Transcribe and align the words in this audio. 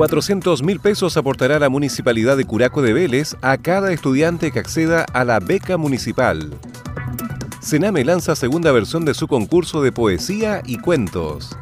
400 0.00 0.62
mil 0.62 0.80
pesos 0.80 1.18
aportará 1.18 1.58
la 1.58 1.68
Municipalidad 1.68 2.34
de 2.38 2.46
Curaco 2.46 2.80
de 2.80 2.94
Vélez 2.94 3.36
a 3.42 3.58
cada 3.58 3.92
estudiante 3.92 4.50
que 4.50 4.58
acceda 4.58 5.04
a 5.12 5.26
la 5.26 5.40
beca 5.40 5.76
municipal. 5.76 6.54
Sename 7.60 8.02
lanza 8.02 8.34
segunda 8.34 8.72
versión 8.72 9.04
de 9.04 9.12
su 9.12 9.28
concurso 9.28 9.82
de 9.82 9.92
poesía 9.92 10.62
y 10.64 10.78
cuentos. 10.78 11.54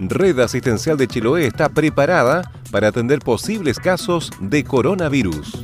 Red 0.00 0.40
Asistencial 0.40 0.96
de 0.96 1.06
Chiloé 1.06 1.46
está 1.46 1.68
preparada 1.68 2.50
para 2.72 2.88
atender 2.88 3.20
posibles 3.20 3.78
casos 3.78 4.32
de 4.40 4.64
coronavirus. 4.64 5.63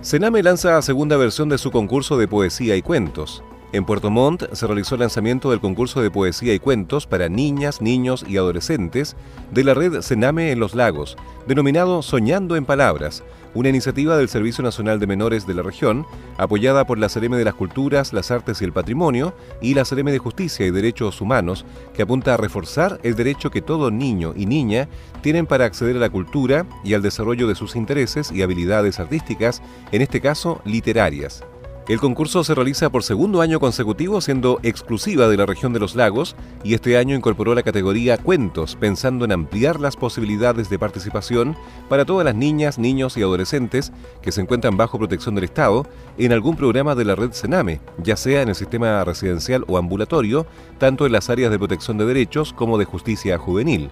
Sename 0.00 0.42
lanza 0.42 0.82
segunda 0.82 1.16
versión 1.16 1.48
de 1.48 1.58
su 1.58 1.70
concurso 1.70 2.18
de 2.18 2.26
poesía 2.26 2.74
y 2.74 2.82
cuentos. 2.82 3.44
En 3.70 3.84
Puerto 3.84 4.10
Montt 4.10 4.54
se 4.54 4.66
realizó 4.66 4.94
el 4.94 5.02
lanzamiento 5.02 5.50
del 5.50 5.60
concurso 5.60 6.00
de 6.00 6.10
poesía 6.10 6.54
y 6.54 6.58
cuentos 6.58 7.06
para 7.06 7.28
niñas, 7.28 7.82
niños 7.82 8.24
y 8.26 8.38
adolescentes 8.38 9.14
de 9.52 9.62
la 9.62 9.74
red 9.74 10.00
Sename 10.00 10.52
en 10.52 10.58
los 10.58 10.74
Lagos, 10.74 11.18
denominado 11.46 12.00
Soñando 12.00 12.56
en 12.56 12.64
Palabras, 12.64 13.22
una 13.52 13.68
iniciativa 13.68 14.16
del 14.16 14.30
Servicio 14.30 14.64
Nacional 14.64 14.98
de 15.00 15.06
Menores 15.06 15.46
de 15.46 15.52
la 15.52 15.62
región, 15.62 16.06
apoyada 16.38 16.86
por 16.86 16.98
la 16.98 17.10
Cereme 17.10 17.36
de 17.36 17.44
las 17.44 17.52
Culturas, 17.52 18.14
las 18.14 18.30
Artes 18.30 18.62
y 18.62 18.64
el 18.64 18.72
Patrimonio 18.72 19.34
y 19.60 19.74
la 19.74 19.84
Cereme 19.84 20.12
de 20.12 20.18
Justicia 20.18 20.66
y 20.66 20.70
Derechos 20.70 21.20
Humanos, 21.20 21.66
que 21.92 22.02
apunta 22.02 22.32
a 22.32 22.38
reforzar 22.38 22.98
el 23.02 23.16
derecho 23.16 23.50
que 23.50 23.60
todo 23.60 23.90
niño 23.90 24.32
y 24.34 24.46
niña 24.46 24.88
tienen 25.20 25.46
para 25.46 25.66
acceder 25.66 25.96
a 25.96 26.00
la 26.00 26.10
cultura 26.10 26.64
y 26.84 26.94
al 26.94 27.02
desarrollo 27.02 27.46
de 27.46 27.54
sus 27.54 27.76
intereses 27.76 28.32
y 28.32 28.40
habilidades 28.40 28.98
artísticas, 28.98 29.60
en 29.92 30.00
este 30.00 30.22
caso 30.22 30.62
literarias. 30.64 31.44
El 31.88 32.00
concurso 32.00 32.44
se 32.44 32.54
realiza 32.54 32.90
por 32.90 33.02
segundo 33.02 33.40
año 33.40 33.60
consecutivo 33.60 34.20
siendo 34.20 34.60
exclusiva 34.62 35.26
de 35.26 35.38
la 35.38 35.46
región 35.46 35.72
de 35.72 35.80
los 35.80 35.96
lagos 35.96 36.36
y 36.62 36.74
este 36.74 36.98
año 36.98 37.16
incorporó 37.16 37.54
la 37.54 37.62
categoría 37.62 38.18
cuentos 38.18 38.76
pensando 38.76 39.24
en 39.24 39.32
ampliar 39.32 39.80
las 39.80 39.96
posibilidades 39.96 40.68
de 40.68 40.78
participación 40.78 41.56
para 41.88 42.04
todas 42.04 42.26
las 42.26 42.34
niñas, 42.34 42.78
niños 42.78 43.16
y 43.16 43.22
adolescentes 43.22 43.90
que 44.20 44.32
se 44.32 44.42
encuentran 44.42 44.76
bajo 44.76 44.98
protección 44.98 45.34
del 45.34 45.44
Estado 45.44 45.86
en 46.18 46.34
algún 46.34 46.56
programa 46.56 46.94
de 46.94 47.06
la 47.06 47.14
red 47.14 47.32
Sename, 47.32 47.80
ya 48.02 48.16
sea 48.16 48.42
en 48.42 48.50
el 48.50 48.54
sistema 48.54 49.02
residencial 49.02 49.64
o 49.66 49.78
ambulatorio, 49.78 50.44
tanto 50.76 51.06
en 51.06 51.12
las 51.12 51.30
áreas 51.30 51.50
de 51.50 51.58
protección 51.58 51.96
de 51.96 52.04
derechos 52.04 52.52
como 52.52 52.76
de 52.76 52.84
justicia 52.84 53.38
juvenil. 53.38 53.90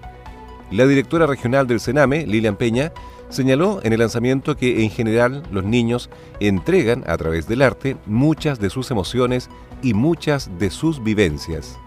La 0.71 0.87
directora 0.87 1.27
regional 1.27 1.67
del 1.67 1.81
Sename, 1.81 2.27
Lilian 2.27 2.57
Peña, 2.57 2.93
señaló 3.29 3.81
en 3.83 3.93
el 3.93 4.01
lanzamiento 4.01 4.57
que 4.57 4.83
en 4.83 4.91
general 4.91 5.43
los 5.51 5.65
niños 5.65 6.11
entregan 6.41 7.05
a 7.07 7.17
través 7.17 7.49
del 7.49 7.63
arte 7.63 7.97
muchas 8.07 8.59
de 8.59 8.71
sus 8.71 8.91
emociones 8.91 9.49
y 9.83 9.95
muchas 9.95 10.51
de 10.59 10.71
sus 10.71 11.03
vivencias. 11.03 11.79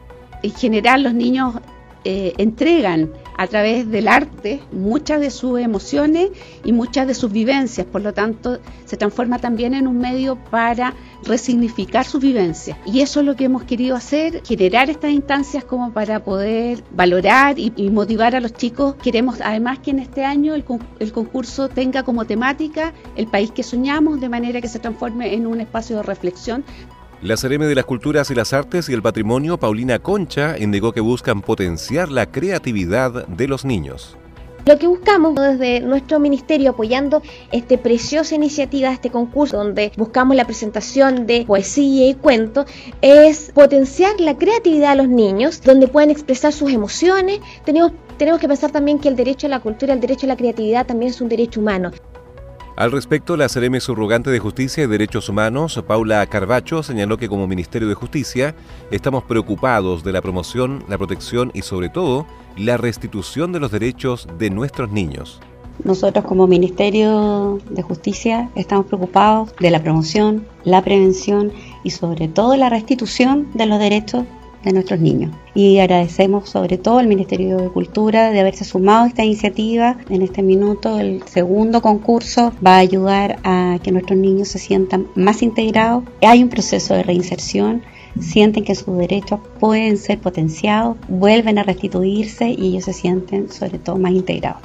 En 0.43 0.53
general 0.53 1.03
los 1.03 1.13
niños 1.13 1.55
eh, 2.05 2.33
entregan 2.37 3.11
a 3.37 3.47
través 3.47 3.89
del 3.89 4.07
arte 4.07 4.61
muchas 4.71 5.19
de 5.19 5.31
sus 5.31 5.59
emociones 5.59 6.29
y 6.63 6.71
muchas 6.71 7.07
de 7.07 7.13
sus 7.13 7.31
vivencias, 7.31 7.85
por 7.87 8.01
lo 8.01 8.13
tanto 8.13 8.59
se 8.85 8.97
transforma 8.97 9.39
también 9.39 9.73
en 9.73 9.87
un 9.87 9.97
medio 9.97 10.35
para 10.35 10.93
resignificar 11.23 12.05
sus 12.05 12.21
vivencias. 12.21 12.77
Y 12.85 13.01
eso 13.01 13.19
es 13.19 13.25
lo 13.25 13.35
que 13.35 13.45
hemos 13.45 13.63
querido 13.63 13.95
hacer, 13.95 14.41
generar 14.45 14.89
estas 14.89 15.11
instancias 15.11 15.63
como 15.63 15.91
para 15.91 16.23
poder 16.23 16.83
valorar 16.91 17.59
y, 17.59 17.71
motivar 17.89 18.35
a 18.35 18.39
los 18.39 18.53
chicos. 18.53 18.95
Queremos 19.01 19.41
además 19.41 19.79
que 19.79 19.91
en 19.91 19.99
este 19.99 20.23
año 20.23 20.55
el, 20.55 20.63
el 20.99 21.11
concurso 21.11 21.69
tenga 21.69 22.03
como 22.03 22.25
temática 22.25 22.93
el 23.15 23.27
país 23.27 23.51
que 23.51 23.63
soñamos, 23.63 24.21
de 24.21 24.29
manera 24.29 24.61
que 24.61 24.67
se 24.67 24.79
transforme 24.79 25.33
en 25.33 25.47
un 25.47 25.59
espacio 25.59 25.97
de 25.97 26.03
reflexión 26.03 26.63
la 27.21 27.35
Cereme 27.35 27.65
de 27.65 27.75
las 27.75 27.85
Culturas 27.85 28.31
y 28.31 28.35
las 28.35 28.53
Artes 28.53 28.87
y 28.87 28.93
el 28.93 29.01
Patrimonio, 29.01 29.57
Paulina 29.57 29.99
Concha, 29.99 30.57
indicó 30.57 30.93
que 30.93 31.01
buscan 31.01 31.41
potenciar 31.41 32.09
la 32.09 32.31
creatividad 32.31 33.27
de 33.27 33.47
los 33.47 33.65
niños. 33.65 34.17
Lo 34.65 34.77
que 34.77 34.87
buscamos 34.87 35.35
desde 35.35 35.81
nuestro 35.81 36.19
ministerio 36.19 36.71
apoyando 36.71 37.21
esta 37.51 37.77
preciosa 37.77 38.35
iniciativa, 38.35 38.91
este 38.91 39.09
concurso 39.09 39.57
donde 39.57 39.91
buscamos 39.97 40.35
la 40.37 40.45
presentación 40.45 41.25
de 41.25 41.43
poesía 41.45 42.09
y 42.09 42.13
cuento, 42.13 42.65
es 43.01 43.51
potenciar 43.53 44.19
la 44.19 44.37
creatividad 44.37 44.91
de 44.91 44.97
los 44.97 45.09
niños, 45.09 45.61
donde 45.61 45.87
pueden 45.87 46.11
expresar 46.11 46.53
sus 46.53 46.71
emociones. 46.71 47.39
Tenemos, 47.65 47.93
tenemos 48.17 48.39
que 48.39 48.47
pensar 48.47 48.71
también 48.71 48.99
que 48.99 49.09
el 49.09 49.15
derecho 49.15 49.47
a 49.47 49.49
la 49.49 49.59
cultura, 49.59 49.93
el 49.93 49.99
derecho 49.99 50.25
a 50.25 50.29
la 50.29 50.37
creatividad 50.37 50.85
también 50.85 51.11
es 51.11 51.19
un 51.19 51.29
derecho 51.29 51.59
humano. 51.59 51.91
Al 52.79 52.93
respecto, 52.93 53.35
la 53.35 53.49
Cereme 53.49 53.81
Subrogante 53.81 54.29
de 54.29 54.39
Justicia 54.39 54.85
y 54.85 54.87
Derechos 54.87 55.27
Humanos, 55.27 55.83
Paula 55.85 56.25
Carbacho, 56.27 56.81
señaló 56.81 57.17
que 57.17 57.27
como 57.27 57.45
Ministerio 57.45 57.89
de 57.89 57.93
Justicia 57.93 58.55
estamos 58.89 59.25
preocupados 59.25 60.01
de 60.01 60.13
la 60.13 60.21
promoción, 60.21 60.85
la 60.87 60.97
protección 60.97 61.51
y 61.53 61.63
sobre 61.63 61.89
todo 61.89 62.25
la 62.55 62.77
restitución 62.77 63.51
de 63.51 63.59
los 63.59 63.71
derechos 63.71 64.29
de 64.37 64.49
nuestros 64.49 64.91
niños. 64.91 65.41
Nosotros 65.83 66.23
como 66.23 66.47
Ministerio 66.47 67.59
de 67.69 67.81
Justicia 67.81 68.49
estamos 68.55 68.85
preocupados 68.85 69.53
de 69.59 69.71
la 69.71 69.83
promoción, 69.83 70.47
la 70.63 70.81
prevención 70.81 71.51
y 71.83 71.89
sobre 71.89 72.29
todo 72.29 72.55
la 72.55 72.69
restitución 72.69 73.49
de 73.55 73.65
los 73.65 73.79
derechos 73.79 74.23
de 74.63 74.73
nuestros 74.73 74.99
niños. 74.99 75.31
Y 75.53 75.79
agradecemos 75.79 76.49
sobre 76.49 76.77
todo 76.77 76.99
al 76.99 77.07
Ministerio 77.07 77.57
de 77.57 77.69
Cultura 77.69 78.31
de 78.31 78.39
haberse 78.39 78.65
sumado 78.65 79.05
a 79.05 79.07
esta 79.07 79.23
iniciativa. 79.23 79.97
En 80.09 80.21
este 80.21 80.41
minuto 80.41 80.99
el 80.99 81.23
segundo 81.23 81.81
concurso 81.81 82.51
va 82.65 82.75
a 82.75 82.79
ayudar 82.79 83.39
a 83.43 83.79
que 83.83 83.91
nuestros 83.91 84.17
niños 84.17 84.49
se 84.49 84.59
sientan 84.59 85.07
más 85.15 85.41
integrados. 85.41 86.03
Hay 86.21 86.43
un 86.43 86.49
proceso 86.49 86.93
de 86.93 87.03
reinserción 87.03 87.81
sienten 88.19 88.63
que 88.63 88.75
sus 88.75 88.97
derechos 88.97 89.39
pueden 89.59 89.97
ser 89.97 90.19
potenciados, 90.19 90.97
vuelven 91.07 91.57
a 91.57 91.63
restituirse 91.63 92.49
y 92.49 92.69
ellos 92.69 92.85
se 92.85 92.93
sienten 92.93 93.49
sobre 93.49 93.79
todo 93.79 93.97
más 93.97 94.11
integrados. 94.11 94.61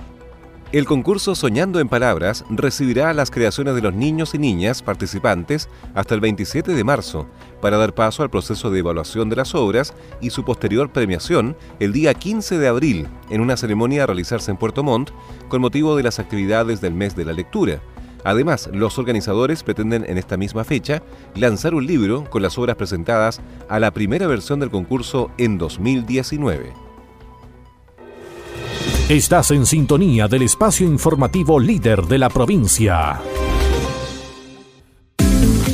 El 0.75 0.87
concurso 0.87 1.37
Soñando 1.37 1.79
en 1.79 1.89
Palabras 1.89 2.45
recibirá 2.51 3.15
las 3.15 3.31
creaciones 3.31 3.77
de 3.77 3.81
los 3.81 3.95
niños 3.95 4.35
y 4.35 4.39
niñas 4.39 4.83
participantes 4.83 5.69
hasta 5.95 6.17
el 6.17 6.21
27 6.21 6.75
de 6.75 6.83
marzo 6.83 7.29
para 7.61 7.77
dar 7.77 7.95
paso 7.95 8.25
al 8.25 8.31
proceso 8.31 8.73
de 8.73 8.81
evaluación 8.81 9.31
de 9.31 9.37
las 9.37 9.55
obras 9.55 9.95
y 10.21 10.31
su 10.31 10.45
posterior 10.45 10.91
premiación 10.91 11.57
el 11.79 11.93
día 11.93 12.13
15 12.13 12.59
de 12.59 12.67
abril 12.67 13.07
en 13.31 13.41
una 13.41 13.57
ceremonia 13.57 14.03
a 14.03 14.07
realizarse 14.07 14.51
en 14.51 14.57
Puerto 14.57 14.83
Montt 14.83 15.13
con 15.47 15.61
motivo 15.61 15.95
de 15.95 16.03
las 16.03 16.19
actividades 16.19 16.81
del 16.81 16.95
mes 16.95 17.15
de 17.15 17.25
la 17.25 17.35
lectura. 17.35 17.81
Además, 18.25 18.69
los 18.73 18.99
organizadores 18.99 19.63
pretenden 19.63 20.05
en 20.09 20.19
esta 20.19 20.37
misma 20.37 20.65
fecha 20.65 21.05
lanzar 21.37 21.75
un 21.75 21.87
libro 21.87 22.29
con 22.29 22.43
las 22.43 22.59
obras 22.59 22.75
presentadas 22.75 23.41
a 23.69 23.79
la 23.79 23.93
primera 23.93 24.27
versión 24.27 24.59
del 24.59 24.71
concurso 24.71 25.31
en 25.39 25.57
2019. 25.57 26.84
Estás 29.09 29.51
en 29.51 29.67
sintonía 29.67 30.29
del 30.29 30.45
espacio 30.45 30.87
informativo 30.87 31.61
líder 31.61 32.07
de 32.07 32.17
la 32.17 32.31
provincia. 32.31 33.21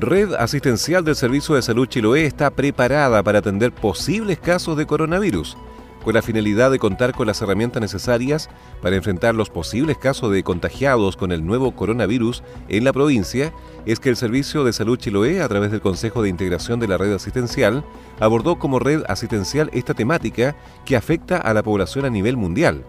Red 0.00 0.34
Asistencial 0.34 1.04
del 1.04 1.16
Servicio 1.16 1.54
de 1.54 1.62
Salud 1.62 1.86
Chiloé 1.86 2.26
está 2.26 2.50
preparada 2.50 3.22
para 3.22 3.38
atender 3.38 3.72
posibles 3.72 4.38
casos 4.38 4.76
de 4.76 4.86
coronavirus, 4.86 5.56
con 6.04 6.14
la 6.14 6.22
finalidad 6.22 6.70
de 6.70 6.78
contar 6.78 7.12
con 7.12 7.26
las 7.26 7.40
herramientas 7.40 7.80
necesarias 7.80 8.48
para 8.82 8.96
enfrentar 8.96 9.34
los 9.34 9.50
posibles 9.50 9.96
casos 9.96 10.32
de 10.32 10.42
contagiados 10.42 11.16
con 11.16 11.32
el 11.32 11.46
nuevo 11.46 11.74
coronavirus 11.74 12.42
en 12.68 12.84
la 12.84 12.92
provincia, 12.92 13.52
es 13.86 14.00
que 14.00 14.08
el 14.08 14.16
Servicio 14.16 14.64
de 14.64 14.72
Salud 14.72 14.98
Chiloé, 14.98 15.40
a 15.40 15.48
través 15.48 15.70
del 15.70 15.80
Consejo 15.80 16.22
de 16.22 16.28
Integración 16.28 16.78
de 16.78 16.88
la 16.88 16.98
Red 16.98 17.14
Asistencial, 17.14 17.84
abordó 18.20 18.58
como 18.58 18.78
red 18.78 19.02
asistencial 19.08 19.70
esta 19.72 19.94
temática 19.94 20.56
que 20.84 20.96
afecta 20.96 21.38
a 21.38 21.54
la 21.54 21.62
población 21.62 22.04
a 22.04 22.10
nivel 22.10 22.36
mundial 22.36 22.84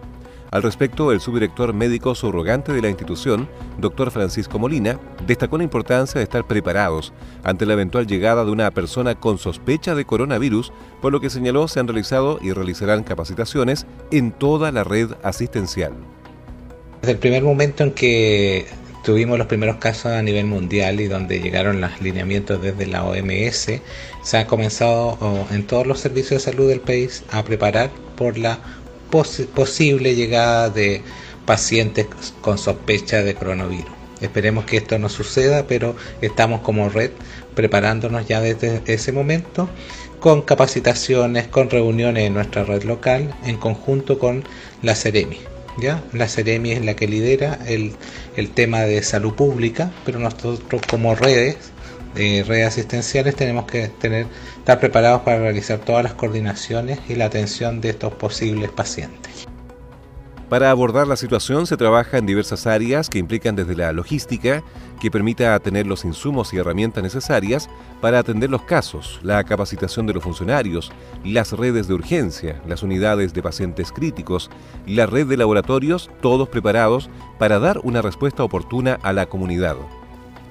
al 0.50 0.62
respecto, 0.62 1.12
el 1.12 1.20
subdirector 1.20 1.74
médico 1.74 2.14
subrogante 2.14 2.72
de 2.72 2.80
la 2.80 2.88
institución, 2.88 3.48
doctor 3.78 4.10
Francisco 4.10 4.58
Molina, 4.58 4.98
destacó 5.26 5.58
la 5.58 5.64
importancia 5.64 6.18
de 6.18 6.24
estar 6.24 6.46
preparados 6.46 7.12
ante 7.44 7.66
la 7.66 7.74
eventual 7.74 8.06
llegada 8.06 8.46
de 8.46 8.50
una 8.50 8.70
persona 8.70 9.14
con 9.14 9.38
sospecha 9.38 9.94
de 9.94 10.06
coronavirus, 10.06 10.72
por 11.02 11.12
lo 11.12 11.20
que 11.20 11.28
señaló 11.28 11.68
se 11.68 11.80
han 11.80 11.88
realizado 11.88 12.38
y 12.40 12.52
realizarán 12.52 13.04
capacitaciones 13.04 13.86
en 14.10 14.32
toda 14.32 14.72
la 14.72 14.84
red 14.84 15.10
asistencial. 15.22 15.92
Desde 17.02 17.12
el 17.12 17.18
primer 17.18 17.42
momento 17.42 17.84
en 17.84 17.92
que 17.92 18.66
tuvimos 19.04 19.38
los 19.38 19.46
primeros 19.46 19.76
casos 19.76 20.12
a 20.12 20.22
nivel 20.22 20.46
mundial 20.46 21.00
y 21.00 21.06
donde 21.06 21.40
llegaron 21.40 21.80
los 21.80 22.00
lineamientos 22.00 22.60
desde 22.60 22.86
la 22.86 23.04
OMS, 23.04 23.80
se 24.22 24.36
ha 24.36 24.46
comenzado 24.46 25.18
oh, 25.20 25.46
en 25.50 25.66
todos 25.66 25.86
los 25.86 26.00
servicios 26.00 26.42
de 26.42 26.50
salud 26.52 26.68
del 26.68 26.80
país 26.80 27.22
a 27.30 27.44
preparar 27.44 27.90
por 28.16 28.36
la 28.36 28.58
posible 29.10 30.14
llegada 30.14 30.70
de 30.70 31.02
pacientes 31.46 32.06
con 32.40 32.58
sospecha 32.58 33.22
de 33.22 33.34
coronavirus. 33.34 33.98
Esperemos 34.20 34.64
que 34.64 34.78
esto 34.78 34.98
no 34.98 35.08
suceda, 35.08 35.66
pero 35.66 35.94
estamos 36.20 36.60
como 36.60 36.88
red 36.88 37.10
preparándonos 37.54 38.26
ya 38.26 38.40
desde 38.40 38.82
ese 38.86 39.12
momento 39.12 39.68
con 40.20 40.42
capacitaciones, 40.42 41.46
con 41.46 41.70
reuniones 41.70 42.24
en 42.24 42.34
nuestra 42.34 42.64
red 42.64 42.82
local 42.82 43.34
en 43.44 43.56
conjunto 43.56 44.18
con 44.18 44.44
la 44.82 44.94
Ceremi. 44.94 45.38
¿ya? 45.80 46.02
La 46.12 46.28
Ceremi 46.28 46.72
es 46.72 46.84
la 46.84 46.96
que 46.96 47.06
lidera 47.06 47.58
el, 47.66 47.92
el 48.36 48.50
tema 48.50 48.80
de 48.80 49.02
salud 49.02 49.34
pública, 49.34 49.92
pero 50.04 50.18
nosotros 50.18 50.80
como 50.88 51.14
redes 51.14 51.56
de 52.18 52.42
redes 52.42 52.66
asistenciales 52.66 53.36
tenemos 53.36 53.64
que 53.66 53.88
tener, 53.88 54.26
estar 54.58 54.80
preparados 54.80 55.22
para 55.22 55.38
realizar 55.38 55.78
todas 55.78 56.02
las 56.02 56.14
coordinaciones 56.14 56.98
y 57.08 57.14
la 57.14 57.26
atención 57.26 57.80
de 57.80 57.90
estos 57.90 58.12
posibles 58.14 58.70
pacientes. 58.70 59.46
Para 60.48 60.70
abordar 60.70 61.06
la 61.06 61.16
situación 61.16 61.66
se 61.66 61.76
trabaja 61.76 62.16
en 62.16 62.24
diversas 62.24 62.66
áreas 62.66 63.10
que 63.10 63.18
implican 63.18 63.54
desde 63.54 63.76
la 63.76 63.92
logística, 63.92 64.64
que 64.98 65.10
permita 65.10 65.58
tener 65.60 65.86
los 65.86 66.06
insumos 66.06 66.52
y 66.52 66.56
herramientas 66.56 67.02
necesarias 67.02 67.68
para 68.00 68.18
atender 68.18 68.50
los 68.50 68.62
casos, 68.62 69.20
la 69.22 69.44
capacitación 69.44 70.06
de 70.06 70.14
los 70.14 70.24
funcionarios, 70.24 70.90
las 71.22 71.52
redes 71.52 71.86
de 71.86 71.94
urgencia, 71.94 72.62
las 72.66 72.82
unidades 72.82 73.34
de 73.34 73.42
pacientes 73.42 73.92
críticos, 73.92 74.50
la 74.86 75.06
red 75.06 75.26
de 75.26 75.36
laboratorios, 75.36 76.10
todos 76.22 76.48
preparados 76.48 77.10
para 77.38 77.58
dar 77.58 77.78
una 77.84 78.02
respuesta 78.02 78.42
oportuna 78.42 78.98
a 79.02 79.12
la 79.12 79.26
comunidad. 79.26 79.76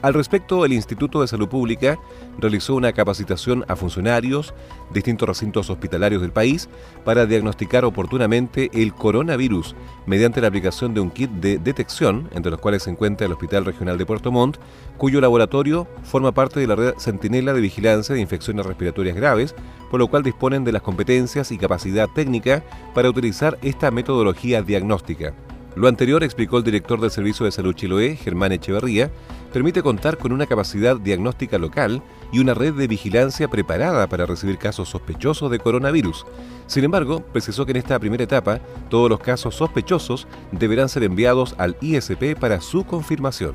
Al 0.03 0.13
respecto, 0.13 0.63
el 0.63 0.73
Instituto 0.73 1.21
de 1.21 1.27
Salud 1.27 1.47
Pública 1.47 1.97
realizó 2.37 2.75
una 2.75 2.93
capacitación 2.93 3.65
a 3.67 3.75
funcionarios 3.75 4.53
de 4.89 4.93
distintos 4.93 5.27
recintos 5.27 5.71
hospitalarios 5.71 6.21
del 6.21 6.31
país 6.31 6.69
para 7.03 7.25
diagnosticar 7.25 7.83
oportunamente 7.83 8.69
el 8.73 8.93
coronavirus 8.93 9.75
mediante 10.05 10.39
la 10.39 10.49
aplicación 10.49 10.93
de 10.93 11.01
un 11.01 11.09
kit 11.09 11.31
de 11.31 11.57
detección, 11.57 12.29
entre 12.35 12.51
los 12.51 12.59
cuales 12.59 12.83
se 12.83 12.91
encuentra 12.91 13.25
el 13.25 13.33
Hospital 13.33 13.65
Regional 13.65 13.97
de 13.97 14.05
Puerto 14.05 14.31
Montt, 14.31 14.57
cuyo 14.97 15.19
laboratorio 15.19 15.87
forma 16.03 16.31
parte 16.31 16.59
de 16.59 16.67
la 16.67 16.75
red 16.75 16.93
Centinela 16.99 17.53
de 17.53 17.61
Vigilancia 17.61 18.13
de 18.13 18.21
Infecciones 18.21 18.67
Respiratorias 18.67 19.15
Graves, 19.15 19.55
por 19.89 19.99
lo 19.99 20.07
cual 20.09 20.21
disponen 20.21 20.63
de 20.63 20.73
las 20.73 20.83
competencias 20.83 21.51
y 21.51 21.57
capacidad 21.57 22.07
técnica 22.07 22.63
para 22.93 23.09
utilizar 23.09 23.57
esta 23.63 23.89
metodología 23.89 24.61
diagnóstica. 24.61 25.33
Lo 25.77 25.87
anterior, 25.87 26.23
explicó 26.23 26.57
el 26.57 26.63
director 26.63 26.99
del 26.99 27.11
Servicio 27.11 27.45
de 27.45 27.51
Salud 27.51 27.75
Chiloé, 27.75 28.15
Germán 28.15 28.51
Echeverría, 28.51 29.11
permite 29.53 29.83
contar 29.83 30.17
con 30.17 30.31
una 30.31 30.47
capacidad 30.47 30.97
diagnóstica 30.97 31.59
local 31.59 32.01
y 32.31 32.39
una 32.39 32.55
red 32.55 32.73
de 32.73 32.87
vigilancia 32.87 33.47
preparada 33.47 34.07
para 34.07 34.25
recibir 34.25 34.57
casos 34.57 34.89
sospechosos 34.89 35.51
de 35.51 35.59
coronavirus. 35.59 36.25
Sin 36.65 36.83
embargo, 36.83 37.21
precisó 37.31 37.63
que 37.63 37.73
en 37.73 37.77
esta 37.77 37.99
primera 37.99 38.23
etapa 38.23 38.59
todos 38.89 39.07
los 39.07 39.19
casos 39.19 39.53
sospechosos 39.53 40.27
deberán 40.51 40.89
ser 40.89 41.03
enviados 41.03 41.53
al 41.59 41.77
ISP 41.79 42.35
para 42.39 42.59
su 42.59 42.83
confirmación. 42.83 43.53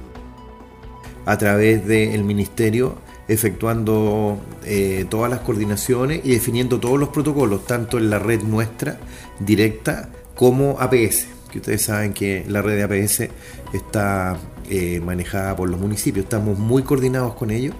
A 1.26 1.36
través 1.38 1.88
del 1.88 2.22
Ministerio 2.22 2.98
efectuando 3.26 4.38
eh, 4.64 5.06
todas 5.10 5.28
las 5.28 5.40
coordinaciones 5.40 6.20
y 6.22 6.30
definiendo 6.30 6.78
todos 6.78 7.00
los 7.00 7.08
protocolos, 7.08 7.66
tanto 7.66 7.98
en 7.98 8.10
la 8.10 8.20
red 8.20 8.42
nuestra 8.42 9.00
directa 9.40 10.10
como 10.36 10.78
APS 10.78 11.31
que 11.52 11.58
ustedes 11.58 11.82
saben 11.82 12.12
que 12.12 12.44
la 12.48 12.62
red 12.62 12.76
de 12.76 12.82
APS 12.82 13.28
está 13.72 14.38
eh, 14.68 15.00
manejada 15.00 15.54
por 15.54 15.68
los 15.68 15.78
municipios, 15.78 16.24
estamos 16.24 16.58
muy 16.58 16.82
coordinados 16.82 17.34
con 17.34 17.50
ellos. 17.50 17.74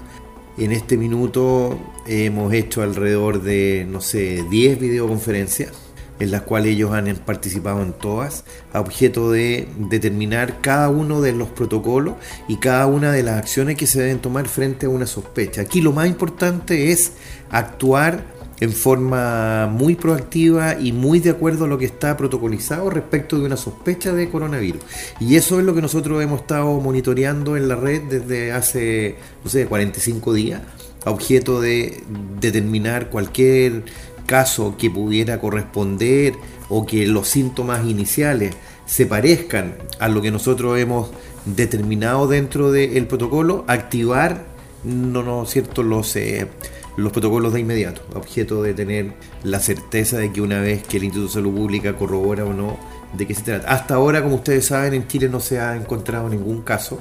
En 0.59 0.71
este 0.71 0.99
minuto 0.99 1.81
hemos 2.07 2.53
hecho 2.53 2.83
alrededor 2.83 3.43
de, 3.43 3.87
no 3.89 4.03
sé, 4.03 4.45
10 4.51 4.79
videoconferencias 4.79 5.73
en 6.23 6.31
las 6.31 6.43
cuales 6.43 6.75
ellos 6.75 6.93
han 6.93 7.07
participado 7.17 7.83
en 7.83 7.93
todas, 7.95 8.45
a 8.73 8.81
objeto 8.81 9.33
de 9.33 9.67
determinar 9.77 10.61
cada 10.61 10.89
uno 10.89 11.21
de 11.21 11.33
los 11.33 11.49
protocolos 11.49 12.15
y 12.47 12.59
cada 12.59 12.87
una 12.87 13.11
de 13.11 13.25
las 13.25 13.39
acciones 13.39 13.77
que 13.77 13.89
se 13.89 14.01
deben 14.01 14.21
tomar 14.21 14.47
frente 14.47 14.87
a 14.87 14.89
una 14.89 15.07
sospecha. 15.07 15.63
Aquí 15.63 15.81
lo 15.81 15.93
más 15.93 16.07
importante 16.07 16.93
es 16.93 17.15
actuar 17.51 18.25
en 18.63 18.71
forma 18.71 19.67
muy 19.67 19.97
proactiva 19.97 20.79
y 20.79 20.93
muy 20.93 21.19
de 21.19 21.31
acuerdo 21.31 21.65
a 21.65 21.67
lo 21.67 21.79
que 21.79 21.85
está 21.85 22.17
protocolizado 22.17 22.91
respecto 22.91 23.37
de 23.37 23.47
una 23.47 23.57
sospecha 23.57 24.13
de 24.13 24.31
coronavirus. 24.31 24.81
Y 25.19 25.35
eso 25.35 25.59
es 25.59 25.67
lo 25.67 25.75
que 25.75 25.83
nosotros 25.83 26.23
hemos 26.23 26.43
estado 26.43 26.79
monitoreando 26.79 27.57
en 27.57 27.67
la 27.67 27.75
red 27.75 28.03
desde 28.03 28.53
hace, 28.53 29.17
no 29.43 29.51
sé, 29.51 29.67
45 29.67 30.33
días, 30.33 30.63
objeto 31.07 31.61
de 31.61 32.05
determinar 32.41 33.11
cualquier 33.11 33.83
caso 34.27 34.77
que 34.79 34.91
pudiera 34.91 35.41
corresponder 35.41 36.35
o 36.69 36.87
que 36.87 37.09
los 37.09 37.27
síntomas 37.27 37.85
iniciales 37.85 38.55
se 38.87 39.07
parezcan 39.07 39.75
a 39.99 40.09
lo 40.09 40.23
que 40.23 40.31
nosotros 40.31 40.79
hemos 40.79 41.11
determinado 41.47 42.29
dentro 42.29 42.71
del 42.71 43.09
protocolo, 43.09 43.65
activar 43.67 44.53
no, 44.85 45.23
no 45.23 45.47
cierto 45.47 45.83
los 45.83 46.17
eh, 46.17 46.47
los 46.97 47.13
protocolos 47.13 47.53
de 47.53 47.61
inmediato, 47.61 48.03
objeto 48.15 48.63
de 48.63 48.75
tener 48.75 49.13
la 49.45 49.61
certeza 49.61 50.19
de 50.19 50.33
que 50.33 50.41
una 50.41 50.61
vez 50.61 50.83
que 50.83 50.99
el 50.99 51.05
Instituto 51.05 51.29
de 51.29 51.35
Salud 51.35 51.55
Pública 51.55 51.95
corrobora 51.95 52.45
o 52.45 52.53
no 52.53 52.79
de 53.13 53.27
qué 53.27 53.35
se 53.35 53.43
trata. 53.43 53.69
Hasta 53.69 53.95
ahora, 53.95 54.23
como 54.23 54.37
ustedes 54.37 54.67
saben, 54.67 54.95
en 54.95 55.07
Chile 55.07 55.29
no 55.29 55.41
se 55.41 55.61
ha 55.61 55.77
encontrado 55.77 56.29
ningún 56.29 56.63
caso 56.63 57.01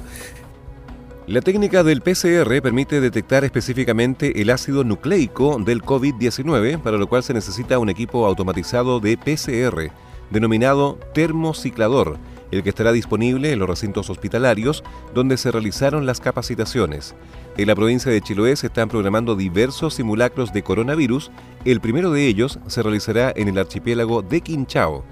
La 1.26 1.40
técnica 1.40 1.84
del 1.84 2.02
PCR 2.02 2.60
permite 2.62 3.00
detectar 3.00 3.44
específicamente 3.44 4.42
el 4.42 4.50
ácido 4.50 4.82
nucleico 4.82 5.58
del 5.58 5.82
COVID-19, 5.82 6.80
para 6.80 6.98
lo 6.98 7.08
cual 7.08 7.22
se 7.22 7.32
necesita 7.32 7.78
un 7.78 7.88
equipo 7.88 8.26
automatizado 8.26 8.98
de 8.98 9.16
PCR, 9.16 9.92
denominado 10.30 10.98
termociclador, 11.14 12.18
el 12.52 12.62
que 12.62 12.68
estará 12.68 12.92
disponible 12.92 13.50
en 13.50 13.58
los 13.58 13.68
recintos 13.68 14.08
hospitalarios 14.10 14.84
donde 15.12 15.36
se 15.36 15.50
realizaron 15.50 16.06
las 16.06 16.20
capacitaciones. 16.20 17.16
En 17.56 17.66
la 17.66 17.74
provincia 17.74 18.12
de 18.12 18.20
Chiloé 18.20 18.54
se 18.54 18.68
están 18.68 18.88
programando 18.88 19.34
diversos 19.34 19.94
simulacros 19.94 20.52
de 20.52 20.62
coronavirus. 20.62 21.32
El 21.64 21.80
primero 21.80 22.12
de 22.12 22.26
ellos 22.26 22.60
se 22.68 22.82
realizará 22.82 23.32
en 23.34 23.48
el 23.48 23.58
archipiélago 23.58 24.22
de 24.22 24.40
Quinchao. 24.40 25.04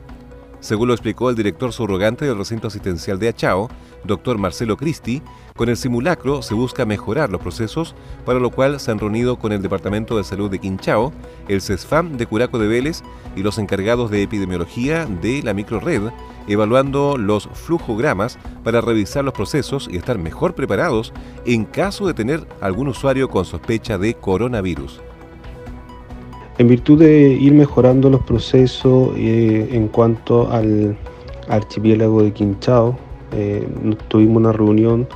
Según 0.61 0.89
lo 0.89 0.95
explicó 0.95 1.31
el 1.31 1.37
director 1.37 1.73
subrogante 1.73 2.27
del 2.27 2.37
recinto 2.37 2.69
asistencial 2.69 3.19
de 3.19 3.29
Achao, 3.29 3.71
doctor 4.05 4.37
Marcelo 4.37 4.77
Cristi, 4.77 5.23
con 5.61 5.69
el 5.69 5.77
simulacro 5.77 6.41
se 6.41 6.55
busca 6.55 6.87
mejorar 6.87 7.29
los 7.29 7.43
procesos, 7.43 7.95
para 8.25 8.41
lo 8.41 8.49
cual 8.49 8.81
se 8.81 8.93
han 8.93 8.99
reunido 8.99 9.39
con 9.39 9.53
el 9.53 9.61
Departamento 9.61 10.17
de 10.17 10.25
Salud 10.25 10.51
de 10.51 10.59
Quinchao, 10.59 11.13
el 11.49 11.61
CESFAM 11.61 12.17
de 12.17 12.25
Curaco 12.25 12.59
de 12.59 12.67
Vélez 12.67 13.03
y 13.37 13.43
los 13.43 13.59
encargados 13.59 14.11
de 14.11 14.23
epidemiología 14.23 15.05
de 15.05 15.43
la 15.43 15.53
microred, 15.53 16.01
evaluando 16.49 17.19
los 17.19 17.47
flujogramas 17.53 18.39
para 18.65 18.81
revisar 18.81 19.23
los 19.23 19.35
procesos 19.35 19.87
y 19.93 19.99
estar 19.99 20.17
mejor 20.17 20.55
preparados 20.55 21.13
en 21.45 21.67
caso 21.67 22.07
de 22.07 22.15
tener 22.15 22.47
algún 22.63 22.89
usuario 22.89 23.29
con 23.29 23.45
sospecha 23.45 23.99
de 23.99 24.15
coronavirus. 24.15 25.03
En 26.57 26.69
virtud 26.69 27.01
de 27.01 27.35
ir 27.35 27.53
mejorando 27.53 28.09
los 28.09 28.23
procesos 28.23 29.11
eh, 29.15 29.69
en 29.73 29.89
cuanto 29.89 30.51
al 30.51 30.97
archipiélago 31.51 32.23
de 32.23 32.33
Quinchao, 32.33 32.97
eh, 33.33 33.69
tuvimos 34.09 34.39
una 34.39 34.53
reunión 34.53 35.07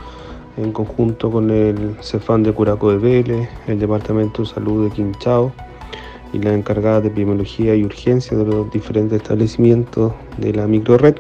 en 0.56 0.72
conjunto 0.72 1.30
con 1.30 1.50
el 1.50 1.96
CEFAN 2.00 2.42
de 2.42 2.52
Curaco 2.52 2.90
de 2.90 2.98
Vélez, 2.98 3.48
el 3.66 3.78
Departamento 3.78 4.42
de 4.42 4.48
Salud 4.48 4.84
de 4.84 4.94
Quinchao 4.94 5.52
y 6.32 6.38
la 6.38 6.52
encargada 6.52 7.00
de 7.00 7.08
epidemiología 7.08 7.74
y 7.74 7.84
urgencia 7.84 8.36
de 8.36 8.44
los 8.44 8.70
diferentes 8.70 9.22
establecimientos 9.22 10.12
de 10.38 10.52
la 10.52 10.66
microred 10.66 11.16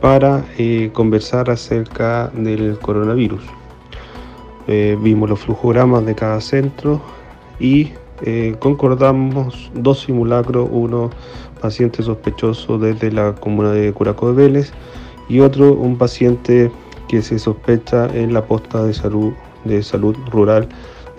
para 0.00 0.44
eh, 0.58 0.90
conversar 0.92 1.50
acerca 1.50 2.28
del 2.34 2.78
coronavirus. 2.78 3.42
Eh, 4.68 4.96
vimos 5.00 5.30
los 5.30 5.40
flujogramas 5.40 6.04
de 6.06 6.14
cada 6.14 6.40
centro 6.40 7.00
y 7.58 7.92
eh, 8.24 8.54
concordamos 8.58 9.70
dos 9.74 10.00
simulacros, 10.00 10.68
uno 10.70 11.10
paciente 11.60 12.02
sospechoso 12.02 12.78
desde 12.78 13.12
la 13.12 13.34
comuna 13.34 13.72
de 13.72 13.92
Curaco 13.92 14.32
de 14.32 14.34
Vélez 14.34 14.72
y 15.28 15.40
otro 15.40 15.72
un 15.72 15.96
paciente 15.96 16.70
que 17.12 17.20
se 17.20 17.38
sospecha 17.38 18.08
en 18.14 18.32
la 18.32 18.42
posta 18.42 18.84
de 18.84 18.94
salud, 18.94 19.34
de 19.66 19.82
salud 19.82 20.16
rural 20.30 20.66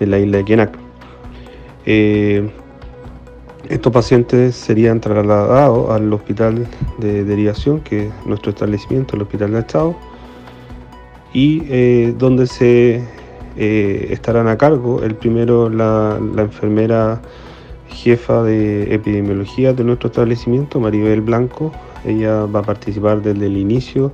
de 0.00 0.08
la 0.08 0.18
isla 0.18 0.38
de 0.38 0.44
Quenac. 0.44 0.76
Eh, 1.86 2.50
estos 3.68 3.92
pacientes 3.92 4.56
serían 4.56 5.00
trasladados 5.00 5.90
al 5.90 6.12
hospital 6.12 6.66
de 6.98 7.22
derivación, 7.22 7.78
que 7.78 8.08
es 8.08 8.12
nuestro 8.26 8.50
establecimiento, 8.50 9.14
el 9.14 9.22
hospital 9.22 9.52
de 9.52 9.58
Achao, 9.58 9.96
y 11.32 11.62
eh, 11.68 12.12
donde 12.18 12.48
se 12.48 13.00
eh, 13.56 14.08
estarán 14.10 14.48
a 14.48 14.58
cargo, 14.58 15.00
el 15.00 15.14
primero 15.14 15.70
la, 15.70 16.18
la, 16.34 16.42
enfermera 16.42 17.22
jefa 17.86 18.42
de 18.42 18.92
epidemiología 18.92 19.72
de 19.72 19.84
nuestro 19.84 20.08
establecimiento, 20.08 20.80
Maribel 20.80 21.20
Blanco, 21.20 21.70
ella 22.04 22.46
va 22.46 22.58
a 22.58 22.64
participar 22.64 23.22
desde 23.22 23.46
el 23.46 23.56
inicio 23.56 24.12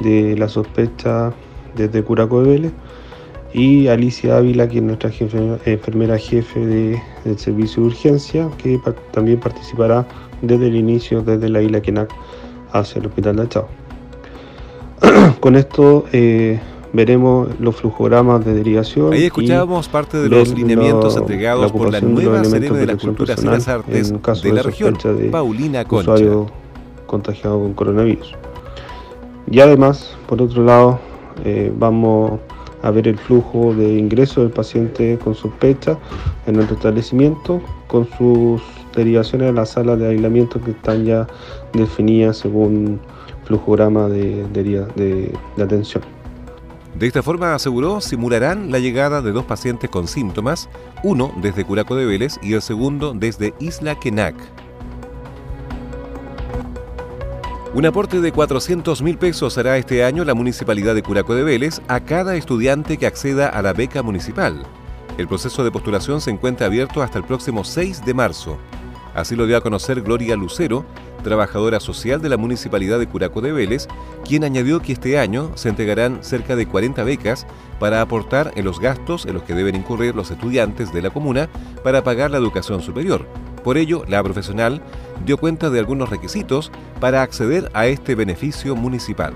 de 0.00 0.36
la 0.36 0.48
sospecha 0.48 1.32
desde 1.76 2.02
Curaco 2.02 2.42
de 2.42 2.50
Vélez 2.50 2.72
y 3.54 3.86
Alicia 3.86 4.36
Ávila, 4.36 4.68
que 4.68 4.78
es 4.78 4.82
nuestra 4.82 5.10
enfermera 5.64 6.18
jefe 6.18 6.66
de, 6.66 7.02
del 7.24 7.38
servicio 7.38 7.82
de 7.82 7.88
urgencia, 7.88 8.50
que 8.58 8.80
también 9.12 9.38
participará 9.38 10.06
desde 10.42 10.66
el 10.66 10.76
inicio, 10.76 11.22
desde 11.22 11.48
la 11.48 11.62
isla 11.62 11.80
Quenac 11.80 12.10
hacia 12.72 13.00
el 13.00 13.06
hospital 13.06 13.36
de 13.36 13.42
Achao. 13.42 13.68
Con 15.40 15.54
esto 15.54 16.04
eh, 16.12 16.58
veremos 16.92 17.48
los 17.60 17.76
flujogramas 17.76 18.44
de 18.44 18.54
derivación. 18.54 19.12
Ahí 19.12 19.24
escuchábamos 19.24 19.88
parte 19.88 20.18
de 20.18 20.28
los 20.28 20.48
lineamientos 20.52 21.16
entregados 21.16 21.70
por 21.70 21.92
la 21.92 22.00
nueva 22.00 22.44
Serena 22.44 22.76
de 22.76 22.86
las 22.86 22.96
Culturas 22.96 23.42
y 23.42 23.46
las 23.46 23.68
Artes 23.68 24.12
de 24.42 24.52
la 24.52 24.62
región, 24.62 24.98
de 25.16 25.28
Paulina 25.30 25.84
Concha. 25.84 26.14
Contagiado 27.06 27.60
con 27.60 27.74
coronavirus. 27.74 28.34
Y 29.50 29.60
además, 29.60 30.16
por 30.26 30.40
otro 30.40 30.64
lado, 30.64 30.98
eh, 31.44 31.72
vamos 31.76 32.40
a 32.82 32.90
ver 32.90 33.08
el 33.08 33.18
flujo 33.18 33.74
de 33.74 33.94
ingreso 33.94 34.42
del 34.42 34.50
paciente 34.50 35.18
con 35.22 35.34
sospecha 35.34 35.96
en 36.46 36.54
nuestro 36.54 36.76
establecimiento 36.76 37.62
con 37.86 38.06
sus 38.18 38.62
derivaciones 38.94 39.50
a 39.50 39.52
las 39.52 39.70
salas 39.70 39.98
de 39.98 40.08
aislamiento 40.08 40.60
que 40.60 40.72
están 40.72 41.04
ya 41.04 41.26
definidas 41.72 42.38
según 42.38 43.00
flujograma 43.44 44.08
de, 44.08 44.46
de, 44.48 45.32
de, 45.56 45.62
atención. 45.62 46.02
De 46.98 47.06
esta 47.06 47.22
forma, 47.22 47.54
aseguró, 47.54 48.00
simularán 48.00 48.70
la 48.70 48.78
llegada 48.78 49.20
de 49.20 49.32
dos 49.32 49.44
pacientes 49.44 49.90
con 49.90 50.06
síntomas, 50.06 50.68
uno 51.02 51.32
desde 51.40 51.64
Curaco 51.64 51.96
de 51.96 52.06
Vélez 52.06 52.38
y 52.42 52.52
el 52.52 52.62
segundo 52.62 53.12
desde 53.14 53.54
Isla 53.58 53.98
Quenac. 53.98 54.36
Un 57.74 57.84
aporte 57.86 58.20
de 58.20 58.30
400 58.30 59.02
mil 59.02 59.18
pesos 59.18 59.58
hará 59.58 59.76
este 59.76 60.04
año 60.04 60.24
la 60.24 60.34
Municipalidad 60.34 60.94
de 60.94 61.02
Curaco 61.02 61.34
de 61.34 61.42
Vélez 61.42 61.82
a 61.88 61.98
cada 61.98 62.36
estudiante 62.36 62.98
que 62.98 63.06
acceda 63.06 63.48
a 63.48 63.62
la 63.62 63.72
beca 63.72 64.00
municipal. 64.00 64.62
El 65.18 65.26
proceso 65.26 65.64
de 65.64 65.72
postulación 65.72 66.20
se 66.20 66.30
encuentra 66.30 66.68
abierto 66.68 67.02
hasta 67.02 67.18
el 67.18 67.24
próximo 67.24 67.64
6 67.64 68.04
de 68.04 68.14
marzo. 68.14 68.58
Así 69.12 69.34
lo 69.34 69.48
dio 69.48 69.56
a 69.56 69.60
conocer 69.60 70.02
Gloria 70.02 70.36
Lucero, 70.36 70.86
trabajadora 71.24 71.80
social 71.80 72.22
de 72.22 72.28
la 72.28 72.36
Municipalidad 72.36 73.00
de 73.00 73.08
Curaco 73.08 73.40
de 73.40 73.50
Vélez, 73.50 73.88
quien 74.24 74.44
añadió 74.44 74.80
que 74.80 74.92
este 74.92 75.18
año 75.18 75.50
se 75.56 75.68
entregarán 75.68 76.22
cerca 76.22 76.54
de 76.54 76.66
40 76.66 77.02
becas 77.02 77.44
para 77.80 78.00
aportar 78.00 78.52
en 78.54 78.66
los 78.66 78.78
gastos 78.78 79.26
en 79.26 79.34
los 79.34 79.42
que 79.42 79.54
deben 79.54 79.74
incurrir 79.74 80.14
los 80.14 80.30
estudiantes 80.30 80.92
de 80.92 81.02
la 81.02 81.10
comuna 81.10 81.48
para 81.82 82.04
pagar 82.04 82.30
la 82.30 82.38
educación 82.38 82.82
superior. 82.82 83.26
Por 83.64 83.78
ello, 83.78 84.04
la 84.06 84.22
profesional 84.22 84.82
dio 85.24 85.38
cuenta 85.38 85.70
de 85.70 85.80
algunos 85.80 86.10
requisitos 86.10 86.70
para 87.00 87.22
acceder 87.22 87.70
a 87.72 87.86
este 87.86 88.14
beneficio 88.14 88.76
municipal. 88.76 89.32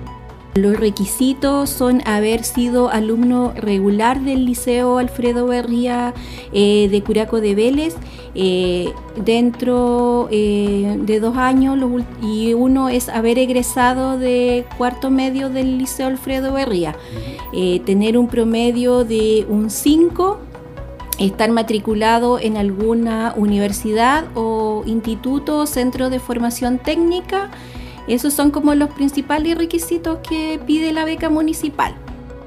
Los 0.54 0.76
requisitos 0.76 1.70
son 1.70 2.02
haber 2.04 2.42
sido 2.42 2.90
alumno 2.90 3.52
regular 3.54 4.20
del 4.20 4.44
Liceo 4.44 4.98
Alfredo 4.98 5.46
Berría 5.46 6.14
eh, 6.52 6.88
de 6.90 7.02
Curaco 7.02 7.40
de 7.40 7.54
Vélez 7.54 7.94
eh, 8.34 8.92
dentro 9.24 10.28
eh, 10.32 10.96
de 11.00 11.20
dos 11.20 11.36
años 11.36 11.78
y 12.20 12.54
uno 12.54 12.88
es 12.88 13.08
haber 13.08 13.38
egresado 13.38 14.18
de 14.18 14.64
cuarto 14.76 15.10
medio 15.10 15.48
del 15.48 15.78
Liceo 15.78 16.08
Alfredo 16.08 16.52
Berría, 16.52 16.96
tener 17.86 18.18
un 18.18 18.26
promedio 18.26 19.04
de 19.04 19.46
un 19.48 19.70
5 19.70 20.40
estar 21.18 21.50
matriculado 21.50 22.38
en 22.38 22.56
alguna 22.56 23.34
universidad 23.36 24.24
o 24.34 24.82
instituto, 24.86 25.66
centro 25.66 26.10
de 26.10 26.20
formación 26.20 26.78
técnica. 26.78 27.50
Esos 28.06 28.32
son 28.32 28.50
como 28.50 28.74
los 28.74 28.90
principales 28.90 29.58
requisitos 29.58 30.18
que 30.28 30.60
pide 30.66 30.92
la 30.92 31.04
beca 31.04 31.28
municipal. 31.28 31.94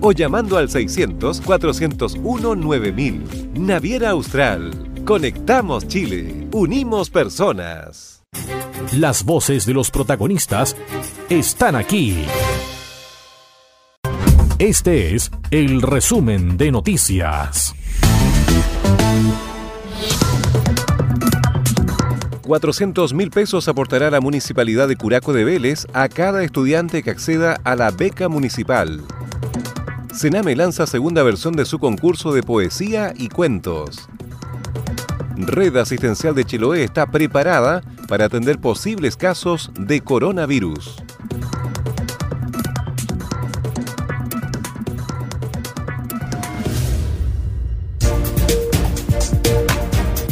o 0.00 0.12
llamando 0.12 0.56
al 0.56 0.68
600 0.70 1.40
401 1.40 2.54
9000. 2.54 3.50
Naviera 3.54 4.10
Austral. 4.10 5.04
Conectamos 5.04 5.88
Chile. 5.88 6.48
Unimos 6.52 7.10
personas. 7.10 8.22
Las 8.92 9.24
voces 9.24 9.66
de 9.66 9.74
los 9.74 9.90
protagonistas 9.90 10.76
están 11.28 11.76
aquí. 11.76 12.24
Este 14.58 15.14
es 15.14 15.30
el 15.50 15.82
resumen 15.82 16.56
de 16.56 16.72
noticias. 16.72 17.74
400 22.48 23.12
mil 23.12 23.30
pesos 23.30 23.68
aportará 23.68 24.10
la 24.10 24.22
Municipalidad 24.22 24.88
de 24.88 24.96
Curaco 24.96 25.34
de 25.34 25.44
Vélez 25.44 25.86
a 25.92 26.08
cada 26.08 26.42
estudiante 26.42 27.02
que 27.02 27.10
acceda 27.10 27.60
a 27.62 27.76
la 27.76 27.90
beca 27.90 28.30
municipal. 28.30 29.02
Sename 30.12 30.56
lanza 30.56 30.86
segunda 30.86 31.22
versión 31.22 31.54
de 31.54 31.64
su 31.64 31.78
concurso 31.78 32.32
de 32.32 32.42
poesía 32.42 33.12
y 33.16 33.28
cuentos. 33.28 34.08
Red 35.36 35.76
Asistencial 35.76 36.34
de 36.34 36.44
Chiloé 36.44 36.82
está 36.82 37.06
preparada 37.06 37.82
para 38.08 38.24
atender 38.24 38.58
posibles 38.58 39.16
casos 39.16 39.70
de 39.78 40.00
coronavirus. 40.00 40.96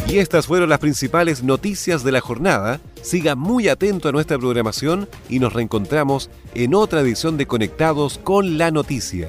Y 0.08 0.18
estas 0.18 0.46
fueron 0.46 0.70
las 0.70 0.78
principales 0.78 1.42
noticias 1.42 2.02
de 2.02 2.12
la 2.12 2.20
jornada. 2.20 2.80
Siga 3.02 3.36
muy 3.36 3.68
atento 3.68 4.08
a 4.08 4.12
nuestra 4.12 4.38
programación 4.38 5.08
y 5.28 5.38
nos 5.38 5.52
reencontramos 5.52 6.30
en 6.54 6.74
otra 6.74 7.02
edición 7.02 7.36
de 7.36 7.46
Conectados 7.46 8.18
con 8.24 8.56
la 8.56 8.70
Noticia. 8.70 9.28